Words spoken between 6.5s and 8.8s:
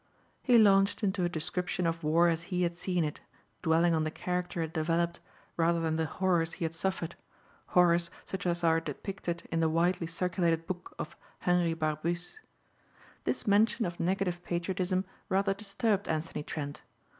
he had suffered, horrors such as are